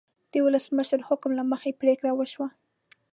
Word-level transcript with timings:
د 0.31 0.33
ولسمشر 0.45 0.99
حکم 1.07 1.31
له 1.39 1.43
مخې 1.51 1.71
پریکړه 1.81 2.11
وشوه. 2.15 2.47